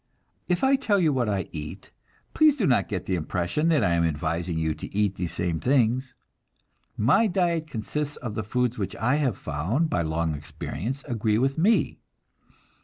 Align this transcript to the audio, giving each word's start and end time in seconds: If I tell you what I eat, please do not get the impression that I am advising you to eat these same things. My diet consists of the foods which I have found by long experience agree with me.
If 0.47 0.63
I 0.63 0.77
tell 0.77 0.99
you 0.99 1.13
what 1.13 1.29
I 1.29 1.47
eat, 1.51 1.91
please 2.33 2.55
do 2.55 2.65
not 2.65 2.89
get 2.89 3.05
the 3.05 3.13
impression 3.13 3.69
that 3.69 3.83
I 3.83 3.93
am 3.93 4.03
advising 4.03 4.57
you 4.57 4.73
to 4.73 4.91
eat 4.95 5.13
these 5.13 5.31
same 5.31 5.59
things. 5.59 6.15
My 6.97 7.27
diet 7.27 7.67
consists 7.67 8.15
of 8.15 8.33
the 8.33 8.41
foods 8.43 8.79
which 8.79 8.95
I 8.95 9.17
have 9.17 9.37
found 9.37 9.91
by 9.91 10.01
long 10.01 10.33
experience 10.33 11.03
agree 11.07 11.37
with 11.37 11.55
me. 11.59 11.99